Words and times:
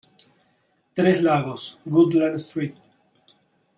Tres 0.95 1.21
lagos, 1.21 1.77
Woodland, 1.85 2.39
St. 2.39 2.75